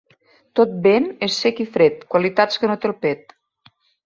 Tot 0.59 0.71
vent 0.87 1.05
és 1.27 1.35
sec 1.41 1.61
i 1.65 1.67
fred, 1.75 2.01
qualitats 2.15 2.63
que 2.65 2.71
no 2.73 2.79
té 2.87 2.91
el 2.93 2.97
pet. 3.05 3.39